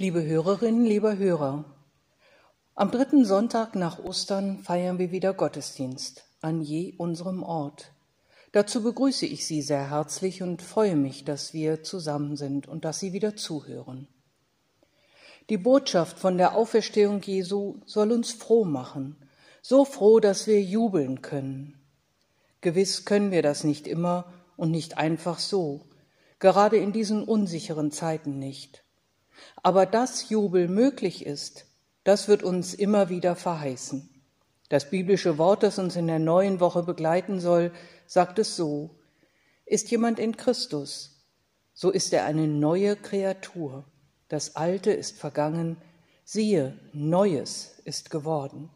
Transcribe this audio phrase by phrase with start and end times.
[0.00, 1.64] Liebe Hörerinnen, lieber Hörer,
[2.76, 7.90] am dritten Sonntag nach Ostern feiern wir wieder Gottesdienst an je unserem Ort.
[8.52, 13.00] Dazu begrüße ich Sie sehr herzlich und freue mich, dass wir zusammen sind und dass
[13.00, 14.06] Sie wieder zuhören.
[15.50, 19.16] Die Botschaft von der Auferstehung Jesu soll uns froh machen,
[19.62, 21.76] so froh, dass wir jubeln können.
[22.60, 25.88] Gewiss können wir das nicht immer und nicht einfach so,
[26.38, 28.84] gerade in diesen unsicheren Zeiten nicht.
[29.62, 31.66] Aber dass Jubel möglich ist,
[32.04, 34.08] das wird uns immer wieder verheißen.
[34.68, 37.72] Das biblische Wort, das uns in der neuen Woche begleiten soll,
[38.06, 38.90] sagt es so,
[39.64, 41.24] ist jemand in Christus,
[41.74, 43.84] so ist er eine neue Kreatur.
[44.28, 45.76] Das Alte ist vergangen,
[46.24, 48.70] siehe, Neues ist geworden.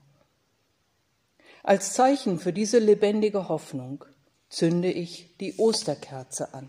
[1.62, 4.04] Als Zeichen für diese lebendige Hoffnung
[4.48, 6.68] zünde ich die Osterkerze an.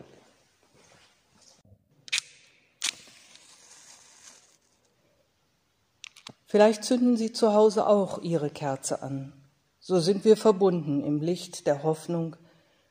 [6.53, 9.33] Vielleicht zünden Sie zu Hause auch Ihre Kerze an.
[9.79, 12.35] So sind wir verbunden im Licht der Hoffnung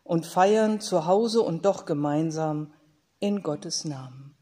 [0.03, 2.75] und feiern zu Hause und doch gemeinsam
[3.21, 4.37] in Gottes Namen.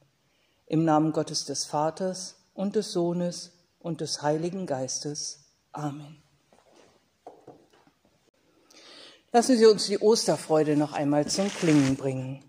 [0.64, 5.52] Im Namen Gottes des Vaters und des Sohnes und des Heiligen Geistes.
[5.72, 6.22] Amen.
[9.32, 12.42] Lassen Sie uns die Osterfreude noch einmal zum Klingen bringen.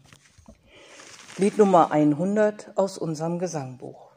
[1.36, 4.12] Lied Nummer 100 aus unserem Gesangbuch.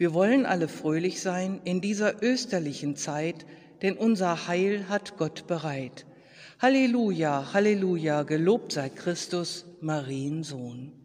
[0.00, 3.44] Wir wollen alle fröhlich sein in dieser österlichen Zeit,
[3.82, 6.06] denn unser Heil hat Gott bereit.
[6.58, 10.99] Halleluja, Halleluja, gelobt sei Christus, Mariensohn.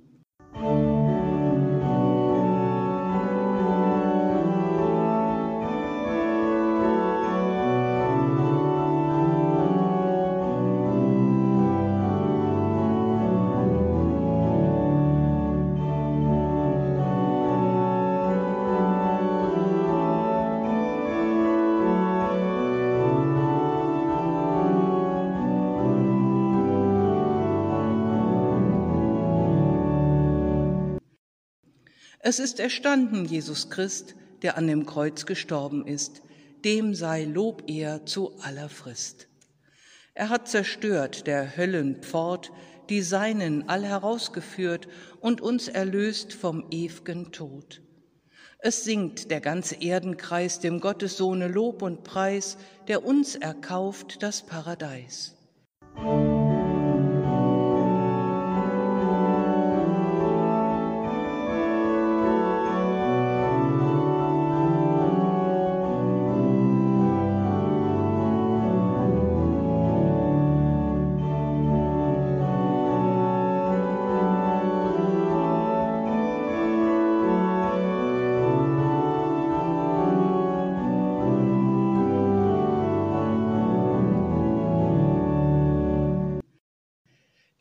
[32.28, 36.24] Es ist erstanden, Jesus Christ, der an dem Kreuz gestorben ist,
[36.64, 39.28] dem sei Lob er zu aller Frist.
[40.16, 42.52] Er hat zerstört der Höllen Pfort,
[42.90, 44.88] die Seinen all herausgeführt
[45.20, 47.84] und uns erlöst vom ew'gen Tod.
[48.58, 52.58] Es singt der ganze Erdenkreis dem Gottessohne Lob und Preis,
[52.88, 55.36] der uns erkauft das Paradies.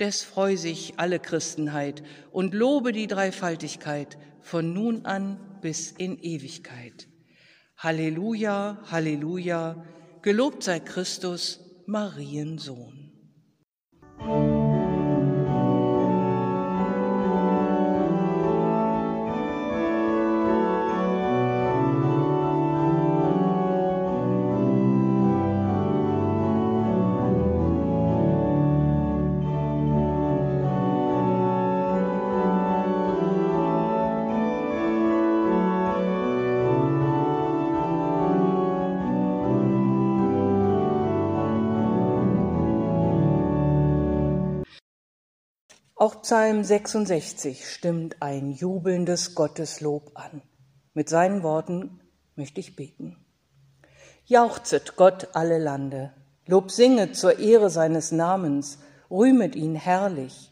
[0.05, 7.09] Des freu sich alle Christenheit und lobe die Dreifaltigkeit von nun an bis in Ewigkeit.
[7.79, 9.83] Halleluja, Halleluja,
[10.21, 12.94] gelobt sei Christus, Mariensohn.
[46.25, 50.41] Psalm 66 stimmt ein jubelndes Gotteslob an.
[50.94, 52.00] Mit seinen Worten
[52.35, 53.23] möchte ich beten.
[54.25, 56.15] Jauchzet Gott alle Lande,
[56.47, 58.79] Lob singet zur Ehre seines Namens,
[59.11, 60.50] rühmet ihn herrlich.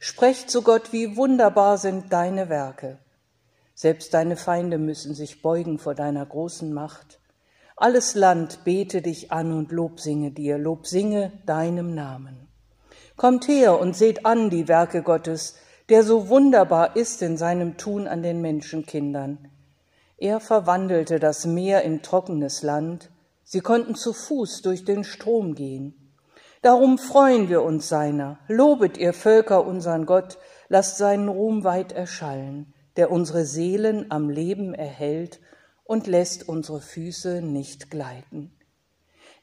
[0.00, 2.98] Sprecht zu Gott, wie wunderbar sind deine Werke.
[3.74, 7.20] Selbst deine Feinde müssen sich beugen vor deiner großen Macht.
[7.74, 12.46] Alles Land bete dich an und Lob singe dir, Lob singe deinem Namen.
[13.16, 15.56] Kommt her und seht an die Werke Gottes,
[15.88, 19.50] der so wunderbar ist in seinem Tun an den Menschenkindern.
[20.18, 23.10] Er verwandelte das Meer in trockenes Land,
[23.44, 26.12] sie konnten zu Fuß durch den Strom gehen.
[26.62, 32.72] Darum freuen wir uns seiner, lobet ihr Völker unseren Gott, lasst seinen Ruhm weit erschallen.
[32.96, 35.40] der unsere Seelen am Leben erhält
[35.84, 38.55] und lässt unsere Füße nicht gleiten.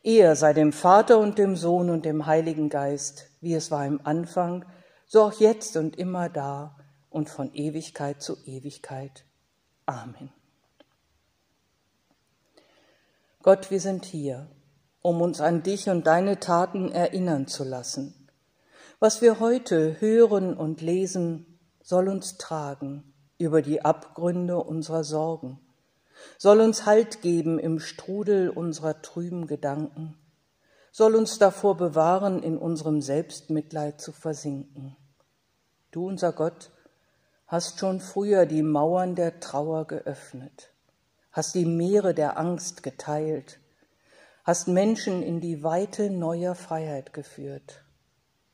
[0.03, 4.05] Er sei dem Vater und dem Sohn und dem Heiligen Geist, wie es war im
[4.05, 4.65] Anfang,
[5.07, 6.75] so auch jetzt und immer da
[7.09, 9.23] und von Ewigkeit zu Ewigkeit.
[9.85, 10.29] Amen.
[13.41, 14.49] Gott, wir sind hier,
[15.01, 18.27] um uns an dich und deine Taten erinnern zu lassen.
[18.99, 25.59] Was wir heute hören und lesen, soll uns tragen über die Abgründe unserer Sorgen,
[26.37, 30.17] soll uns Halt geben im Strudel unserer trüben Gedanken,
[30.91, 34.95] soll uns davor bewahren, in unserem Selbstmitleid zu versinken.
[35.91, 36.71] Du, unser Gott,
[37.47, 40.71] hast schon früher die Mauern der Trauer geöffnet,
[41.31, 43.59] hast die Meere der Angst geteilt,
[44.43, 47.83] hast Menschen in die Weite neuer Freiheit geführt.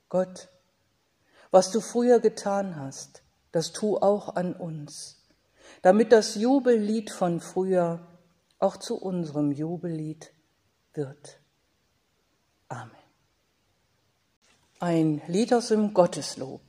[0.07, 0.49] Gott,
[1.51, 5.18] was du früher getan hast, das tu auch an uns,
[5.81, 8.07] damit das Jubellied von früher
[8.59, 10.33] auch zu unserem Jubellied
[10.93, 11.39] wird.
[12.67, 12.91] Amen.
[14.79, 16.61] Ein Lied aus dem Gotteslob.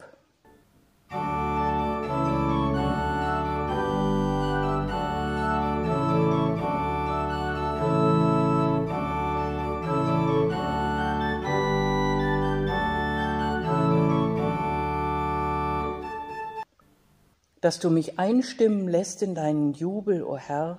[17.61, 20.79] Dass du mich einstimmen lässt in deinen Jubel, o oh Herr,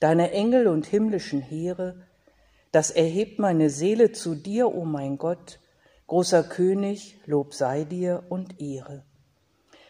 [0.00, 2.06] deine Engel und himmlischen Heere,
[2.70, 5.58] das erhebt meine Seele zu dir, o oh mein Gott,
[6.06, 9.04] großer König, Lob sei dir und Ehre.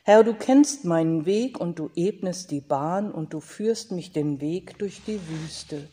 [0.04, 4.40] Herr, du kennst meinen Weg und du ebnest die Bahn und du führst mich den
[4.40, 5.88] Weg durch die Wüste,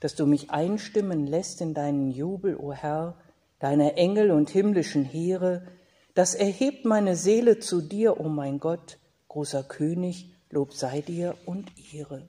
[0.00, 3.16] dass du mich einstimmen lässt in deinen Jubel, o oh Herr,
[3.60, 5.66] deine Engel und himmlischen Heere,
[6.14, 8.98] das erhebt meine Seele zu dir, o mein Gott,
[9.30, 12.28] großer König, Lob sei dir und Ehre.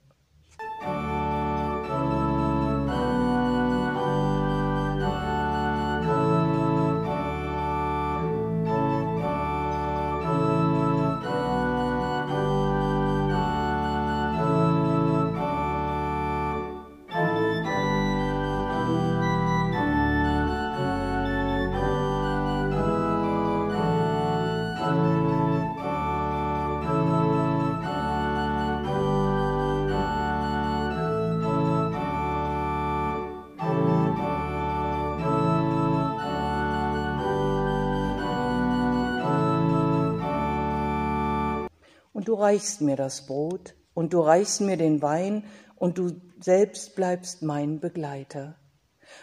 [42.12, 45.44] Und du reichst mir das Brot und du reichst mir den Wein
[45.76, 48.56] und du selbst bleibst mein Begleiter.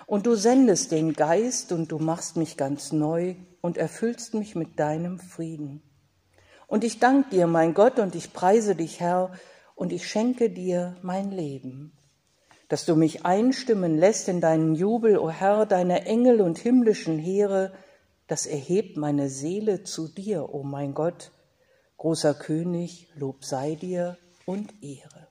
[0.05, 4.79] Und du sendest den Geist und du machst mich ganz neu und erfüllst mich mit
[4.79, 5.81] deinem Frieden.
[6.67, 9.31] Und ich danke dir, mein Gott, und ich preise dich, Herr,
[9.75, 11.93] und ich schenke dir mein Leben,
[12.67, 17.73] dass du mich einstimmen lässt in deinen Jubel, o Herr, deine Engel und himmlischen Heere,
[18.27, 21.31] das erhebt meine Seele zu dir, o mein Gott,
[21.99, 25.27] Großer König, Lob sei dir und Ehre.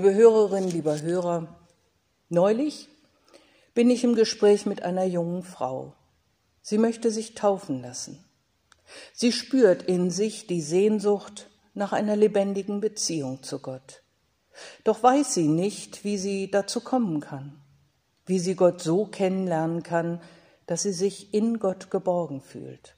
[0.00, 1.46] Liebe Hörerinnen, lieber Hörer,
[2.30, 2.88] neulich
[3.74, 5.92] bin ich im Gespräch mit einer jungen Frau.
[6.62, 8.24] Sie möchte sich taufen lassen.
[9.12, 14.02] Sie spürt in sich die Sehnsucht nach einer lebendigen Beziehung zu Gott.
[14.84, 17.60] Doch weiß sie nicht, wie sie dazu kommen kann,
[18.24, 20.22] wie sie Gott so kennenlernen kann,
[20.64, 22.94] dass sie sich in Gott geborgen fühlt.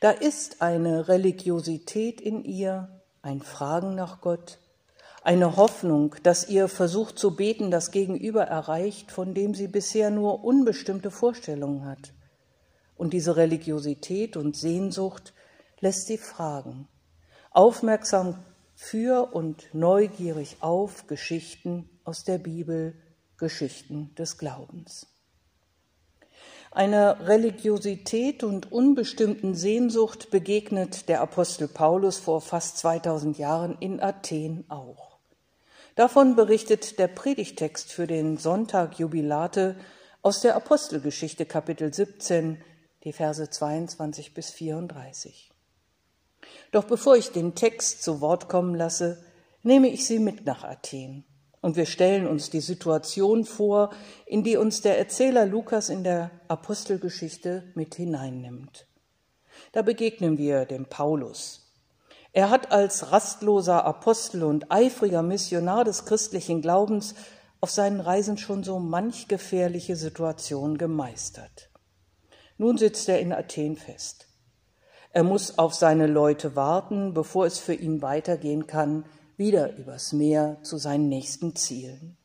[0.00, 4.58] Da ist eine Religiosität in ihr, ein Fragen nach Gott,
[5.24, 10.44] eine Hoffnung, dass ihr Versuch zu beten das Gegenüber erreicht, von dem sie bisher nur
[10.44, 12.12] unbestimmte Vorstellungen hat.
[12.96, 15.32] Und diese Religiosität und Sehnsucht
[15.80, 16.88] lässt sie fragen,
[17.50, 18.38] aufmerksam
[18.74, 22.94] für und neugierig auf Geschichten aus der Bibel,
[23.36, 25.06] Geschichten des Glaubens.
[26.70, 34.64] Einer Religiosität und unbestimmten Sehnsucht begegnet der Apostel Paulus vor fast 2000 Jahren in Athen
[34.68, 35.11] auch.
[35.94, 39.76] Davon berichtet der Predigtext für den Sonntag Jubilate
[40.22, 42.62] aus der Apostelgeschichte Kapitel 17,
[43.04, 45.50] die Verse 22 bis 34.
[46.70, 49.22] Doch bevor ich den Text zu Wort kommen lasse,
[49.62, 51.24] nehme ich Sie mit nach Athen.
[51.60, 53.90] Und wir stellen uns die Situation vor,
[54.24, 58.86] in die uns der Erzähler Lukas in der Apostelgeschichte mit hineinnimmt.
[59.72, 61.61] Da begegnen wir dem Paulus.
[62.32, 67.14] Er hat als rastloser Apostel und eifriger Missionar des christlichen Glaubens
[67.60, 71.70] auf seinen Reisen schon so manch gefährliche Situation gemeistert.
[72.56, 74.28] Nun sitzt er in Athen fest.
[75.10, 79.04] Er muss auf seine Leute warten, bevor es für ihn weitergehen kann,
[79.36, 82.16] wieder übers Meer zu seinen nächsten Zielen.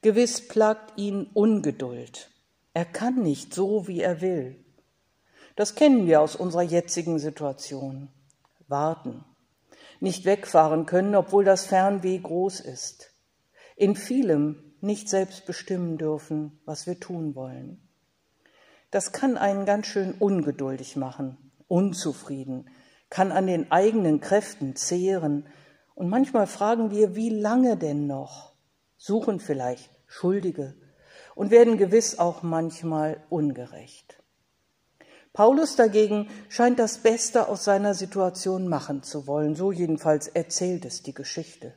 [0.00, 2.30] Gewiss plagt ihn Ungeduld.
[2.72, 4.64] Er kann nicht so, wie er will.
[5.56, 8.08] Das kennen wir aus unserer jetzigen Situation.
[8.68, 9.24] Warten.
[10.00, 13.12] Nicht wegfahren können, obwohl das Fernweh groß ist.
[13.76, 17.88] In vielem nicht selbst bestimmen dürfen, was wir tun wollen.
[18.90, 22.70] Das kann einen ganz schön ungeduldig machen unzufrieden,
[23.10, 25.46] kann an den eigenen Kräften zehren.
[25.94, 28.54] Und manchmal fragen wir, wie lange denn noch?
[28.96, 30.74] Suchen vielleicht Schuldige
[31.34, 34.22] und werden gewiss auch manchmal ungerecht.
[35.34, 41.02] Paulus dagegen scheint das Beste aus seiner Situation machen zu wollen, so jedenfalls erzählt es
[41.02, 41.74] die Geschichte.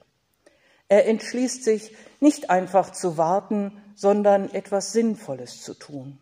[0.89, 6.19] Er entschließt sich, nicht einfach zu warten, sondern etwas Sinnvolles zu tun.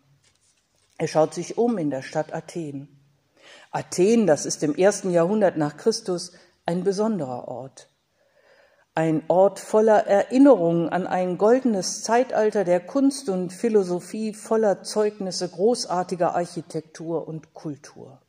[0.96, 2.88] Er schaut sich um in der Stadt Athen.
[3.70, 6.32] Athen, das ist im ersten Jahrhundert nach Christus
[6.64, 7.90] ein besonderer Ort.
[8.98, 16.34] Ein Ort voller Erinnerungen an ein goldenes Zeitalter der Kunst und Philosophie voller Zeugnisse großartiger
[16.34, 18.22] Architektur und Kultur.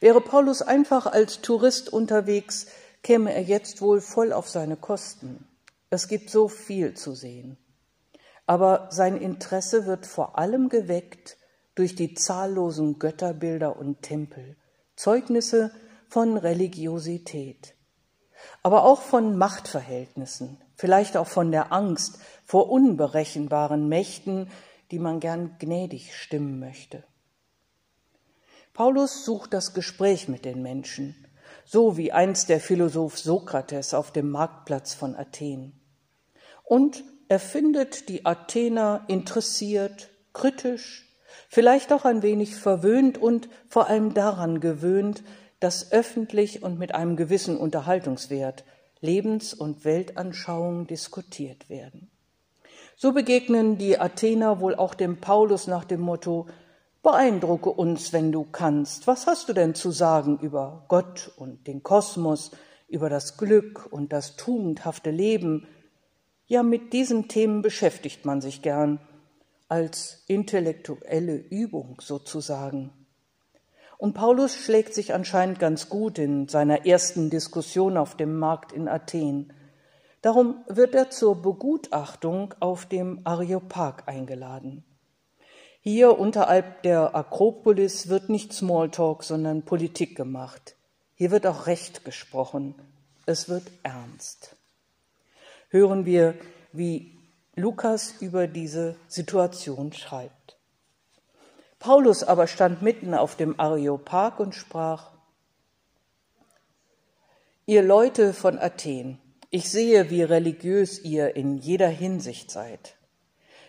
[0.00, 2.68] Wäre Paulus einfach als Tourist unterwegs,
[3.02, 5.46] käme er jetzt wohl voll auf seine Kosten.
[5.90, 7.58] Es gibt so viel zu sehen.
[8.46, 11.36] Aber sein Interesse wird vor allem geweckt
[11.74, 14.56] durch die zahllosen Götterbilder und Tempel,
[14.94, 15.70] Zeugnisse
[16.08, 17.75] von Religiosität,
[18.62, 24.50] aber auch von Machtverhältnissen, vielleicht auch von der Angst vor unberechenbaren Mächten,
[24.90, 27.04] die man gern gnädig stimmen möchte.
[28.72, 31.16] Paulus sucht das Gespräch mit den Menschen,
[31.64, 35.80] so wie einst der Philosoph Sokrates auf dem Marktplatz von Athen.
[36.62, 41.06] Und er findet die Athener interessiert, kritisch,
[41.48, 45.24] vielleicht auch ein wenig verwöhnt und vor allem daran gewöhnt,
[45.60, 48.64] dass öffentlich und mit einem gewissen Unterhaltungswert
[49.00, 52.10] Lebens- und Weltanschauungen diskutiert werden.
[52.96, 56.46] So begegnen die Athener wohl auch dem Paulus nach dem Motto
[57.02, 59.06] Beeindrucke uns, wenn du kannst.
[59.06, 62.50] Was hast du denn zu sagen über Gott und den Kosmos,
[62.88, 65.68] über das Glück und das tugendhafte Leben?
[66.46, 68.98] Ja, mit diesen Themen beschäftigt man sich gern
[69.68, 73.05] als intellektuelle Übung sozusagen.
[73.98, 78.88] Und Paulus schlägt sich anscheinend ganz gut in seiner ersten Diskussion auf dem Markt in
[78.88, 79.52] Athen.
[80.20, 84.84] Darum wird er zur Begutachtung auf dem Areopag eingeladen.
[85.80, 90.76] Hier unterhalb der Akropolis wird nicht Smalltalk, sondern Politik gemacht.
[91.14, 92.74] Hier wird auch Recht gesprochen.
[93.24, 94.56] Es wird ernst.
[95.70, 96.34] Hören wir,
[96.72, 97.16] wie
[97.54, 100.35] Lukas über diese Situation schreibt.
[101.86, 105.12] Paulus aber stand mitten auf dem Areopag und sprach,
[107.64, 112.96] Ihr Leute von Athen, ich sehe, wie religiös ihr in jeder Hinsicht seid.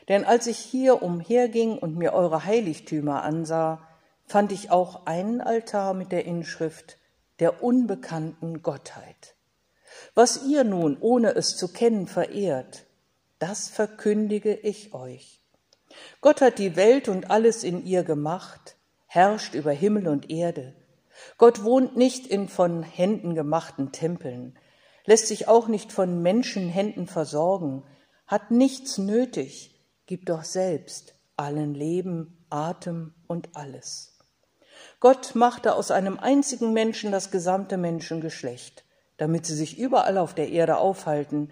[0.08, 3.88] Denn als ich hier umherging und mir eure Heiligtümer ansah,
[4.26, 6.98] fand ich auch einen Altar mit der Inschrift
[7.38, 9.36] der unbekannten Gottheit.
[10.16, 12.88] Was ihr nun, ohne es zu kennen, verehrt,
[13.38, 15.40] das verkündige ich euch.
[16.22, 20.74] Gott hat die Welt und alles in ihr gemacht, herrscht über Himmel und Erde.
[21.38, 24.58] Gott wohnt nicht in von Händen gemachten Tempeln,
[25.06, 27.84] lässt sich auch nicht von Menschenhänden versorgen,
[28.28, 34.18] hat nichts nötig, gibt doch selbst allen Leben, Atem und alles.
[35.00, 38.84] Gott machte aus einem einzigen Menschen das gesamte Menschengeschlecht,
[39.18, 41.52] damit sie sich überall auf der Erde aufhalten,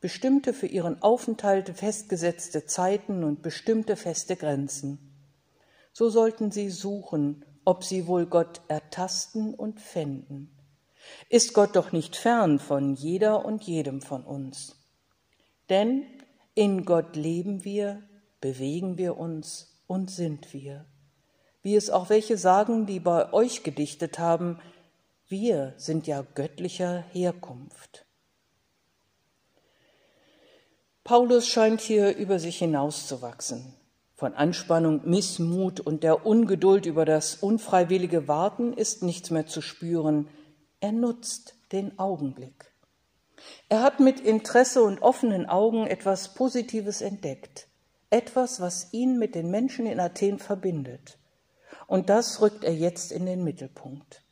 [0.00, 4.98] bestimmte für ihren Aufenthalt festgesetzte Zeiten und bestimmte feste Grenzen.
[5.92, 10.56] So sollten sie suchen, ob sie wohl Gott ertasten und fänden.
[11.28, 14.76] Ist Gott doch nicht fern von jeder und jedem von uns.
[15.68, 16.04] Denn
[16.54, 18.02] in Gott leben wir,
[18.40, 20.86] bewegen wir uns und sind wir.
[21.62, 24.60] Wie es auch welche sagen, die bei euch gedichtet haben,
[25.28, 28.05] wir sind ja göttlicher Herkunft.
[31.06, 33.72] Paulus scheint hier über sich hinauszuwachsen.
[34.16, 40.28] Von Anspannung, Missmut und der Ungeduld über das unfreiwillige Warten ist nichts mehr zu spüren.
[40.80, 42.72] Er nutzt den Augenblick.
[43.68, 47.68] Er hat mit Interesse und offenen Augen etwas Positives entdeckt,
[48.10, 51.18] etwas, was ihn mit den Menschen in Athen verbindet.
[51.86, 54.24] Und das rückt er jetzt in den Mittelpunkt.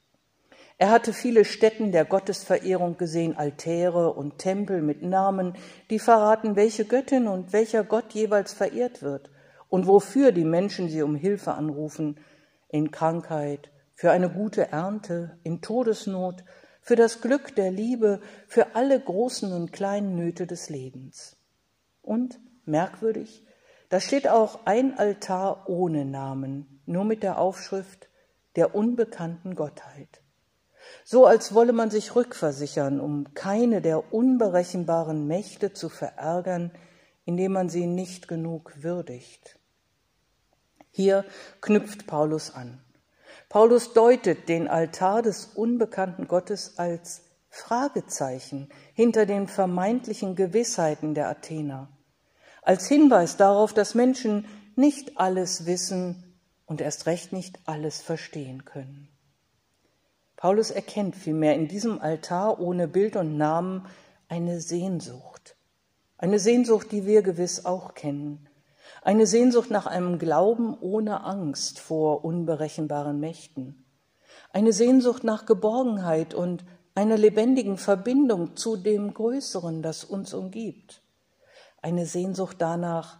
[0.76, 5.54] Er hatte viele Stätten der Gottesverehrung gesehen, Altäre und Tempel mit Namen,
[5.88, 9.30] die verraten, welche Göttin und welcher Gott jeweils verehrt wird
[9.68, 12.18] und wofür die Menschen sie um Hilfe anrufen,
[12.68, 16.42] in Krankheit, für eine gute Ernte, in Todesnot,
[16.80, 21.36] für das Glück der Liebe, für alle großen und kleinen Nöte des Lebens.
[22.02, 23.46] Und, merkwürdig,
[23.90, 28.08] da steht auch ein Altar ohne Namen, nur mit der Aufschrift
[28.56, 30.23] der unbekannten Gottheit
[31.04, 36.70] so als wolle man sich rückversichern, um keine der unberechenbaren Mächte zu verärgern,
[37.24, 39.58] indem man sie nicht genug würdigt.
[40.90, 41.24] Hier
[41.60, 42.80] knüpft Paulus an.
[43.48, 51.88] Paulus deutet den Altar des unbekannten Gottes als Fragezeichen hinter den vermeintlichen Gewissheiten der Athener,
[52.62, 59.13] als Hinweis darauf, dass Menschen nicht alles wissen und erst recht nicht alles verstehen können.
[60.44, 63.86] Paulus erkennt vielmehr in diesem Altar ohne Bild und Namen
[64.28, 65.56] eine Sehnsucht.
[66.18, 68.46] Eine Sehnsucht, die wir gewiss auch kennen.
[69.00, 73.86] Eine Sehnsucht nach einem Glauben ohne Angst vor unberechenbaren Mächten.
[74.52, 81.00] Eine Sehnsucht nach Geborgenheit und einer lebendigen Verbindung zu dem Größeren, das uns umgibt.
[81.80, 83.16] Eine Sehnsucht danach,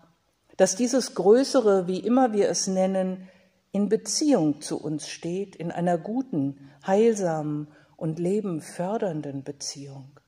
[0.58, 3.30] dass dieses Größere, wie immer wir es nennen,
[3.74, 10.20] in Beziehung zu uns steht, in einer guten, heilsamen und lebenfördernden Beziehung.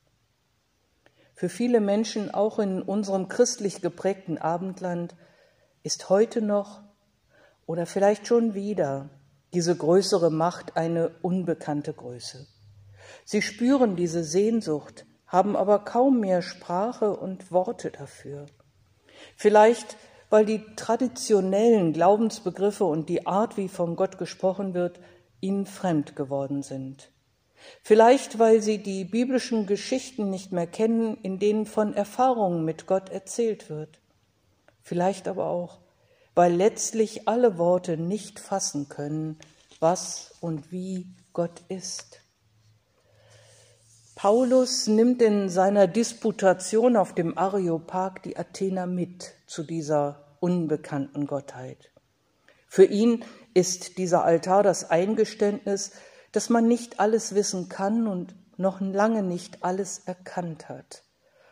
[1.33, 5.15] Für viele Menschen, auch in unserem christlich geprägten Abendland,
[5.81, 6.81] ist heute noch
[7.65, 9.11] oder vielleicht schon wieder
[9.53, 12.47] diese größere Macht eine unbekannte Größe.
[13.23, 18.47] Sie spüren diese Sehnsucht, haben aber kaum mehr Sprache und Worte dafür.
[19.37, 19.95] Vielleicht
[20.29, 24.99] weil die traditionellen Glaubensbegriffe und die Art, wie von Gott gesprochen wird,
[25.39, 27.11] ihnen fremd geworden sind.
[27.81, 33.09] Vielleicht weil sie die biblischen Geschichten nicht mehr kennen, in denen von Erfahrungen mit Gott
[33.09, 33.99] erzählt wird.
[34.81, 35.79] Vielleicht aber auch,
[36.35, 39.37] weil letztlich alle Worte nicht fassen können,
[39.79, 42.21] was und wie Gott ist.
[44.15, 51.91] Paulus nimmt in seiner Disputation auf dem Areopag die Athener mit zu dieser unbekannten Gottheit.
[52.67, 55.91] Für ihn ist dieser Altar das Eingeständnis,
[56.31, 61.03] dass man nicht alles wissen kann und noch lange nicht alles erkannt hat,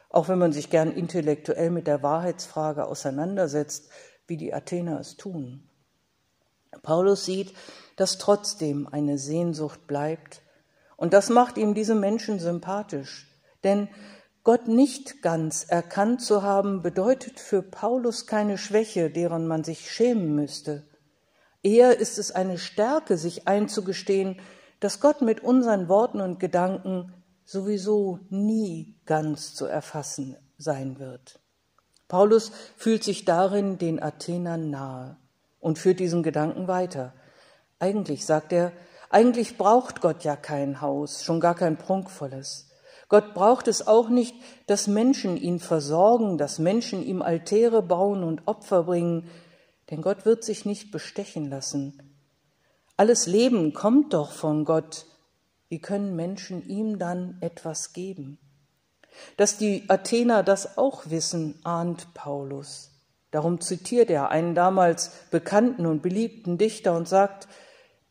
[0.10, 3.90] auch wenn man sich gern intellektuell mit der Wahrheitsfrage auseinandersetzt,
[4.28, 5.70] wie die Athener es tun.
[6.82, 7.54] Paulus sieht,
[7.96, 10.42] dass trotzdem eine Sehnsucht bleibt,
[10.98, 13.28] und das macht ihm diese Menschen sympathisch,
[13.64, 13.90] denn
[14.46, 20.36] Gott nicht ganz erkannt zu haben, bedeutet für Paulus keine Schwäche, deren man sich schämen
[20.36, 20.84] müsste.
[21.64, 24.40] Eher ist es eine Stärke, sich einzugestehen,
[24.80, 27.12] dass Gott mit unseren Worten und Gedanken
[27.44, 31.40] sowieso nie ganz zu erfassen sein wird.
[32.08, 35.18] Paulus fühlt sich darin den Athenern nahe
[35.60, 37.14] und führt diesen Gedanken weiter.
[37.80, 38.74] Eigentlich, sagt er,
[39.10, 42.70] eigentlich braucht Gott ja kein Haus, schon gar kein prunkvolles.
[43.08, 44.36] Gott braucht es auch nicht,
[44.68, 49.30] dass Menschen ihn versorgen, dass Menschen ihm Altäre bauen und Opfer bringen,
[49.92, 52.18] denn Gott wird sich nicht bestechen lassen.
[52.98, 55.06] Alles Leben kommt doch von Gott.
[55.70, 58.40] Wie können Menschen ihm dann etwas geben?
[59.38, 62.92] Dass die Athener das auch wissen, ahnt Paulus.
[63.32, 67.48] Darum zitiert er einen damals bekannten und beliebten Dichter und sagt,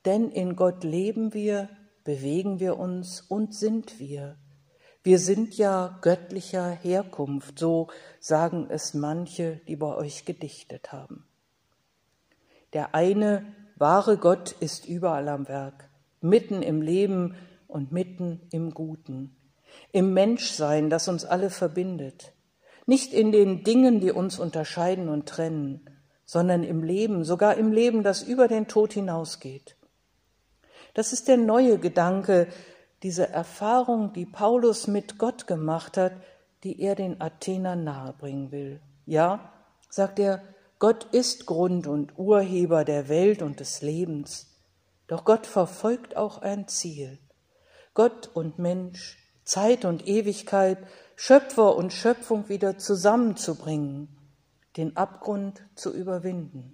[0.05, 1.71] denn in Gott leben wir,
[2.05, 4.37] bewegen wir uns und sind wir.
[5.05, 7.87] Wir sind ja göttlicher Herkunft, so
[8.19, 11.25] sagen es manche, die bei euch gedichtet haben.
[12.73, 13.45] Der eine
[13.77, 15.89] wahre Gott ist überall am Werk,
[16.21, 17.37] mitten im Leben
[17.69, 19.37] und mitten im Guten,
[19.93, 22.35] im Menschsein, das uns alle verbindet
[22.87, 25.81] nicht in den Dingen, die uns unterscheiden und trennen,
[26.25, 29.77] sondern im Leben, sogar im Leben, das über den Tod hinausgeht.
[30.93, 32.47] Das ist der neue Gedanke,
[33.05, 36.15] diese Erfahrung, die Paulus mit Gott gemacht hat,
[36.65, 38.81] die er den Athenern nahebringen will.
[39.07, 39.53] Ja,
[39.89, 40.43] sagt er,
[40.81, 44.57] Gott ist Grund und Urheber der Welt und des Lebens.
[45.07, 47.19] Doch Gott verfolgt auch ein Ziel.
[47.93, 50.79] Gott und Mensch, Zeit und Ewigkeit
[51.17, 54.09] Schöpfer und Schöpfung wieder zusammenzubringen,
[54.77, 56.74] den Abgrund zu überwinden.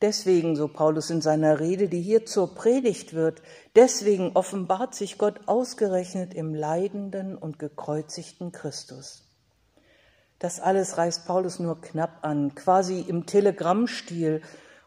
[0.00, 3.42] Deswegen, so Paulus in seiner Rede, die hier zur Predigt wird,
[3.74, 9.28] deswegen offenbart sich Gott ausgerechnet im leidenden und gekreuzigten Christus.
[10.38, 14.42] Das alles reißt Paulus nur knapp an, quasi im Telegrammstil,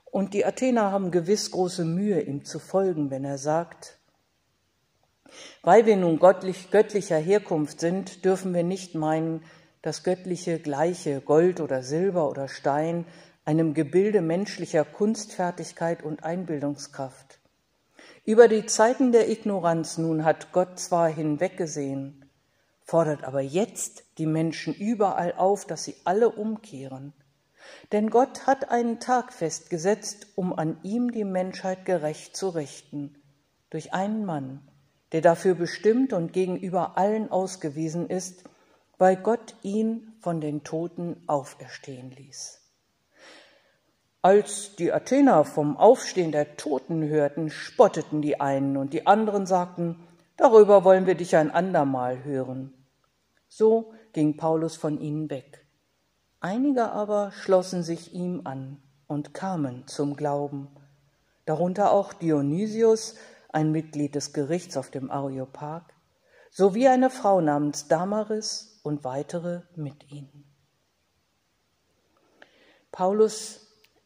[0.06, 3.98] und die Athener haben gewiss große Mühe, ihm zu folgen, wenn er sagt,
[5.62, 9.44] weil wir nun göttlich, göttlicher Herkunft sind, dürfen wir nicht meinen,
[9.82, 13.06] das göttliche gleiche Gold oder Silber oder Stein
[13.46, 17.40] einem Gebilde menschlicher Kunstfertigkeit und Einbildungskraft.
[18.24, 22.30] Über die Zeiten der Ignoranz nun hat Gott zwar hinweggesehen,
[22.84, 27.14] fordert aber jetzt die Menschen überall auf, dass sie alle umkehren.
[27.92, 33.16] Denn Gott hat einen Tag festgesetzt, um an ihm die Menschheit gerecht zu richten,
[33.70, 34.62] durch einen Mann,
[35.14, 38.44] der dafür bestimmt und gegenüber allen ausgewiesen ist,
[38.98, 42.61] weil Gott ihn von den Toten auferstehen ließ.
[44.24, 50.08] Als die Athener vom Aufstehen der Toten hörten, spotteten die einen und die anderen sagten,
[50.38, 52.72] darüber wollen wir dich ein andermal hören.
[53.48, 55.66] So ging Paulus von ihnen weg.
[56.40, 60.70] Einige aber schlossen sich ihm an und kamen zum Glauben,
[61.46, 63.16] darunter auch Dionysius,
[63.50, 65.84] ein Mitglied des Gerichts auf dem Areopag,
[66.52, 70.46] sowie eine Frau namens Damaris und weitere mit ihnen.
[72.92, 73.61] Paulus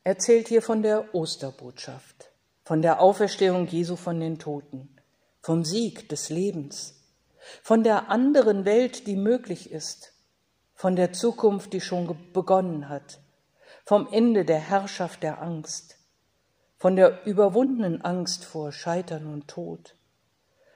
[0.06, 2.32] erzählt hier von der Osterbotschaft,
[2.64, 4.96] von der Auferstehung Jesu von den Toten,
[5.42, 7.04] vom Sieg des Lebens,
[7.64, 10.14] von der anderen Welt, die möglich ist,
[10.76, 13.20] von der Zukunft, die schon begonnen hat,
[13.84, 15.98] vom Ende der Herrschaft der Angst,
[16.78, 19.96] von der überwundenen Angst vor Scheitern und Tod,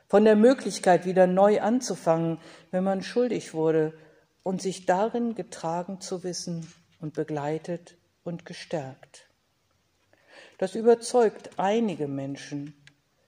[0.07, 2.39] von der Möglichkeit, wieder neu anzufangen,
[2.71, 3.93] wenn man schuldig wurde
[4.41, 6.67] und sich darin getragen zu wissen
[6.99, 7.98] und begleitet
[8.29, 9.27] und gestärkt.
[10.57, 12.73] Das überzeugt einige Menschen.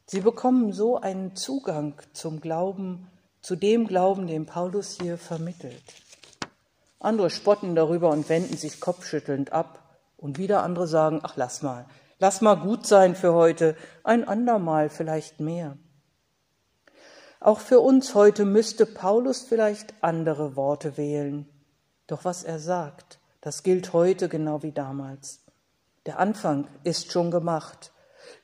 [0.06, 3.12] Sie bekommen so einen Zugang zum Glauben,
[3.42, 5.84] zu dem Glauben, den Paulus hier vermittelt.
[7.00, 9.80] Andere spotten darüber und wenden sich kopfschüttelnd ab,
[10.16, 11.86] und wieder andere sagen, ach lass mal,
[12.22, 15.76] Lass mal gut sein für heute, ein andermal vielleicht mehr.
[17.40, 21.50] Auch für uns heute müsste Paulus vielleicht andere Worte wählen.
[22.06, 25.44] Doch was er sagt, das gilt heute genau wie damals.
[26.06, 27.92] Der Anfang ist schon gemacht.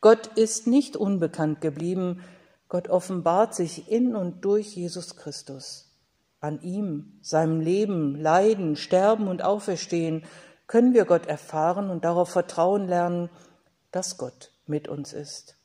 [0.02, 2.24] Gott ist nicht unbekannt geblieben.
[2.68, 5.96] Gott offenbart sich in und durch Jesus Christus.
[6.40, 10.26] An ihm, seinem Leben, Leiden, Sterben und Auferstehen
[10.68, 13.30] können wir Gott erfahren und darauf vertrauen lernen,
[13.92, 15.56] dass Gott mit uns ist.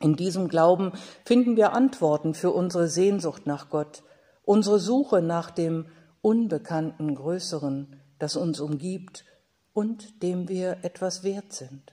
[0.00, 0.92] In diesem Glauben
[1.24, 4.02] finden wir Antworten für unsere Sehnsucht nach Gott,
[4.44, 5.86] unsere Suche nach dem
[6.20, 9.24] Unbekannten Größeren, das uns umgibt
[9.72, 11.92] und dem wir etwas wert sind.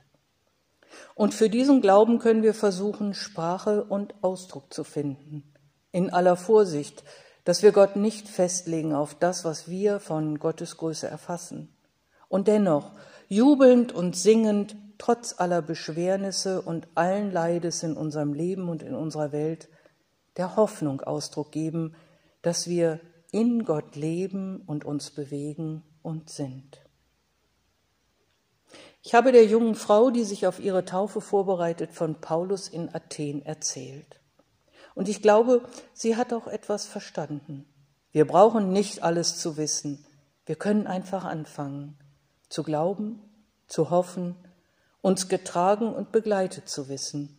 [1.15, 5.43] Und für diesen Glauben können wir versuchen, Sprache und Ausdruck zu finden,
[5.91, 7.03] in aller Vorsicht,
[7.43, 11.75] dass wir Gott nicht festlegen auf das, was wir von Gottes Größe erfassen.
[12.29, 12.93] Und dennoch,
[13.27, 19.31] jubelnd und singend, trotz aller Beschwernisse und allen Leides in unserem Leben und in unserer
[19.31, 19.67] Welt
[20.37, 21.95] der Hoffnung Ausdruck geben,
[22.41, 22.99] dass wir
[23.31, 26.81] in Gott leben und uns bewegen und sind.
[29.01, 33.45] Ich habe der jungen Frau, die sich auf ihre Taufe vorbereitet, von Paulus in Athen
[33.45, 34.19] erzählt.
[34.95, 37.65] Und ich glaube, sie hat auch etwas verstanden.
[38.11, 40.05] Wir brauchen nicht alles zu wissen.
[40.45, 41.97] Wir können einfach anfangen,
[42.49, 43.19] zu glauben,
[43.67, 44.35] zu hoffen
[45.03, 47.37] uns getragen und begleitet zu wissen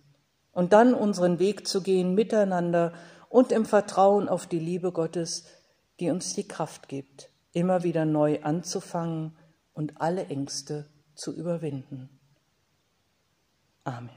[0.53, 2.93] und dann unseren Weg zu gehen miteinander
[3.31, 5.47] und im Vertrauen auf die Liebe Gottes,
[5.99, 9.35] die uns die Kraft gibt, immer wieder neu anzufangen
[9.73, 12.11] und alle Ängste zu überwinden.
[13.85, 14.11] Amen.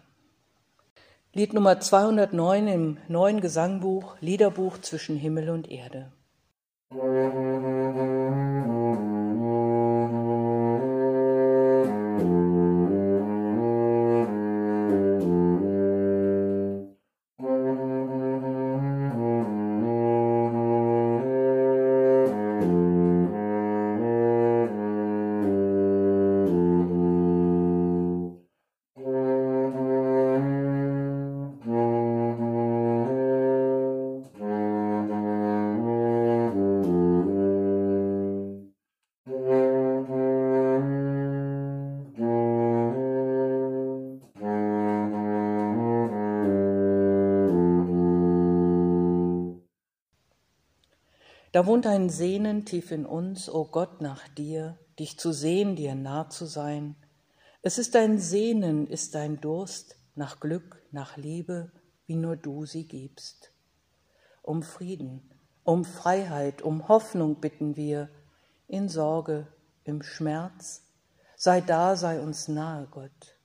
[1.34, 6.12] Lied Nummer 209 im neuen Gesangbuch, Liederbuch zwischen Himmel und Erde.
[51.58, 55.76] Da wohnt ein Sehnen tief in uns, o oh Gott, nach dir, dich zu sehen,
[55.76, 56.96] dir nah zu sein.
[57.64, 61.72] Es ist ein Sehnen, ist ein Durst nach Glück, nach Liebe,
[62.06, 63.54] wie nur du sie gibst.
[64.44, 65.32] Um Frieden,
[65.64, 68.10] um Freiheit, um Hoffnung bitten wir,
[68.68, 69.48] in Sorge,
[69.84, 70.84] im Schmerz,
[71.36, 73.36] sei da, sei uns nahe, Gott.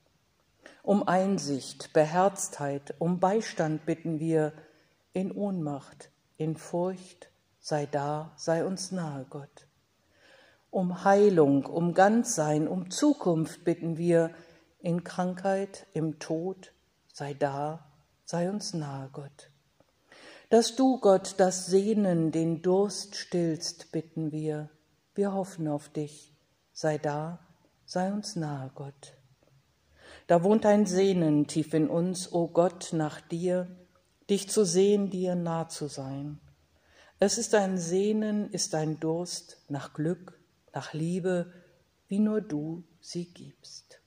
[0.83, 4.53] Um Einsicht, Beherztheit, um Beistand bitten wir,
[5.15, 7.32] in Ohnmacht, in Furcht,
[7.63, 9.69] sei da, sei uns nahe, Gott.
[10.71, 14.35] Um Heilung, um Ganzsein, um Zukunft bitten wir,
[14.81, 16.73] in Krankheit, im Tod,
[17.13, 17.87] sei da,
[18.25, 19.51] sei uns nahe, Gott.
[20.51, 24.69] Dass du, Gott, das Sehnen, den Durst stillst, bitten wir.
[25.15, 26.35] Wir hoffen auf dich.
[26.73, 27.39] Sei da,
[27.87, 29.15] sei uns nahe, Gott.
[30.27, 33.69] Da wohnt ein Sehnen tief in uns, o Gott, nach dir,
[34.29, 36.41] dich zu sehen, dir nah zu sein.
[37.25, 40.37] Es ist ein Sehnen, ist ein Durst nach Glück,
[40.75, 41.53] nach Liebe,
[42.09, 44.01] wie nur du sie gibst.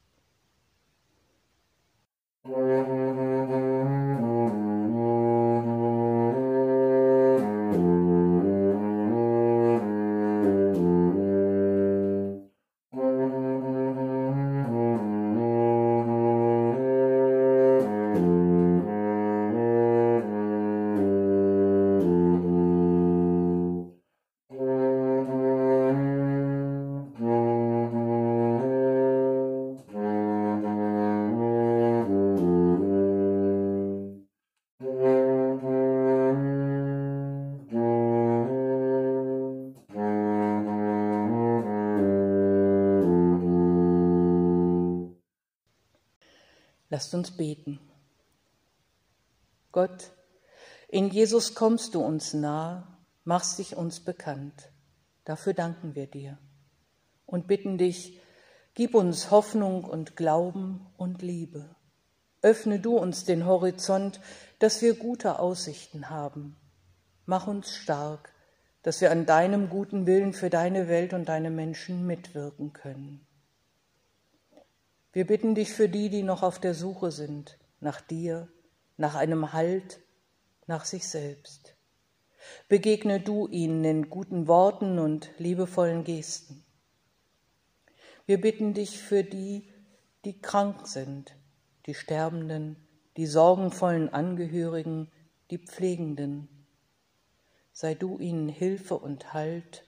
[2.43, 4.34] Lasst
[47.25, 47.79] uns beten.
[49.71, 50.11] Gott,
[50.87, 54.69] in Jesus kommst du uns nah, machst dich uns bekannt.
[55.23, 56.37] Dafür danken wir dir
[57.25, 58.21] und bitten dich,
[58.75, 61.75] gib uns Hoffnung und Glauben und Liebe.
[62.43, 64.19] Öffne du uns den Horizont,
[64.59, 66.55] dass wir gute Aussichten haben.
[67.25, 68.33] Mach uns stark,
[68.83, 73.24] dass wir an deinem guten Willen für deine Welt und deine Menschen mitwirken können.
[75.15, 78.49] Wir bitten dich für die, die noch auf der Suche sind, nach dir,
[78.97, 80.01] nach einem Halt,
[80.67, 81.77] nach sich selbst.
[82.67, 86.65] Begegne du ihnen in guten Worten und liebevollen Gesten.
[88.25, 89.71] Wir bitten dich für die,
[90.25, 91.37] die krank sind,
[91.85, 92.75] die Sterbenden,
[93.15, 95.09] die sorgenvollen Angehörigen,
[95.49, 96.49] die Pflegenden.
[97.71, 99.85] Sei du ihnen Hilfe und Halt,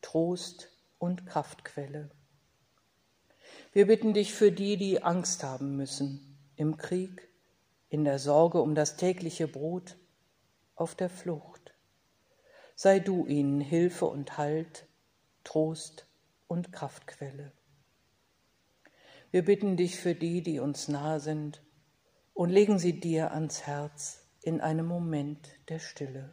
[0.00, 2.10] Trost und Kraftquelle.
[3.74, 7.28] Wir bitten dich für die, die Angst haben müssen, im Krieg,
[7.88, 9.96] in der Sorge um das tägliche Brot,
[10.76, 11.74] auf der Flucht.
[12.76, 14.86] Sei du ihnen Hilfe und Halt,
[15.42, 16.06] Trost
[16.46, 17.50] und Kraftquelle.
[19.32, 21.60] Wir bitten dich für die, die uns nahe sind,
[22.32, 26.32] und legen sie dir ans Herz in einem Moment der Stille.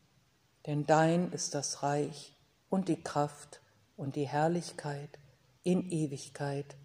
[0.65, 2.37] denn dein ist das Reich
[2.69, 3.61] und die Kraft
[3.97, 5.19] und die Herrlichkeit
[5.63, 6.75] in Ewigkeit.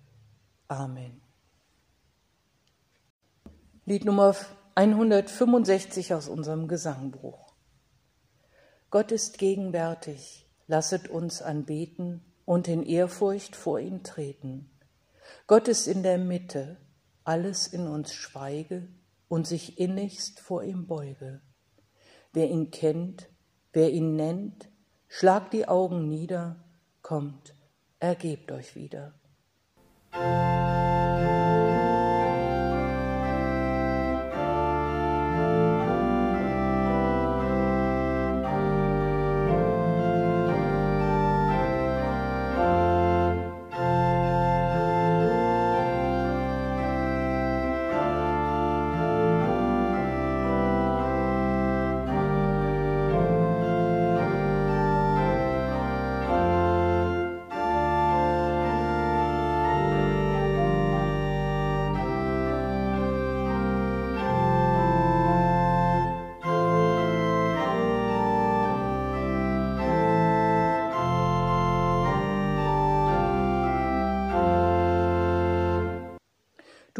[0.68, 1.20] Amen.
[3.84, 4.34] Lied Nummer
[4.74, 7.54] 165 aus unserem Gesangbuch.
[8.90, 14.70] Gott ist gegenwärtig, lasset uns anbeten und in Ehrfurcht vor ihn treten.
[15.46, 16.76] Gott ist in der Mitte,
[17.24, 18.88] alles in uns schweige
[19.28, 21.40] und sich innigst vor ihm beuge.
[22.32, 23.28] Wer ihn kennt,
[23.76, 24.70] wer ihn nennt,
[25.06, 26.56] schlagt die Augen nieder,
[27.02, 27.54] kommt,
[28.00, 29.12] ergebt euch wieder.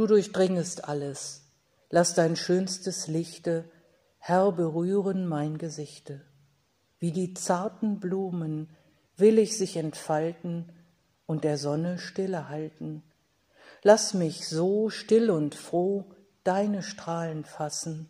[0.07, 1.51] Du durchdringest alles,
[1.91, 3.65] lass dein schönstes Lichte,
[4.19, 6.21] Herr, berühren mein Gesichte.
[7.01, 8.71] Wie die zarten Blumen
[9.17, 10.71] will ich sich entfalten
[11.27, 13.03] und der Sonne Stille halten.
[13.83, 16.05] Lass mich so still und froh
[16.45, 18.09] deine Strahlen fassen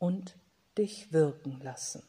[0.00, 0.34] und
[0.76, 2.02] dich wirken lassen.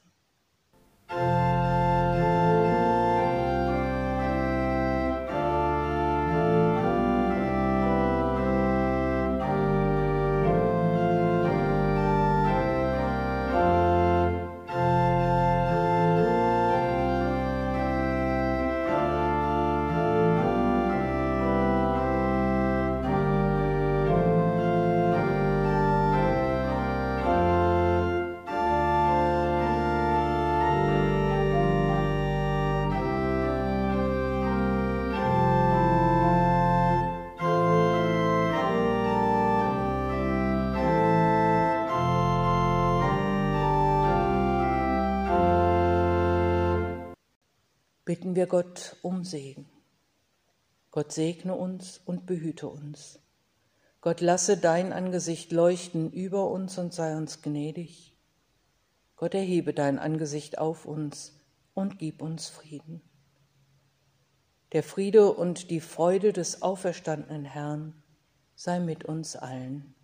[48.30, 49.68] Bitten wir Gott um Segen.
[50.92, 53.20] Gott segne uns und behüte uns.
[54.02, 58.16] Gott lasse dein Angesicht leuchten über uns und sei uns gnädig.
[59.16, 61.40] Gott erhebe dein Angesicht auf uns
[61.74, 63.02] und gib uns Frieden.
[64.74, 67.96] Der Friede und die Freude des auferstandenen Herrn
[68.54, 69.96] sei mit uns allen.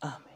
[0.00, 0.33] Amen.